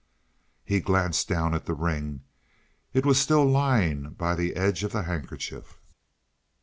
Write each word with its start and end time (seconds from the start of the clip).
He 0.65 0.79
glanced 0.79 1.27
down 1.27 1.53
at 1.53 1.67
the 1.67 1.75
ring; 1.75 2.23
it 2.91 3.05
was 3.05 3.19
still 3.19 3.45
lying 3.45 4.13
by 4.13 4.33
the 4.33 4.55
edge 4.55 4.83
of 4.83 4.93
the 4.93 5.03
handkerchief. 5.03 5.79